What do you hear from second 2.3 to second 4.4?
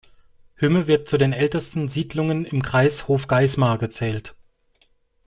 im Kreis Hofgeismar gezählt.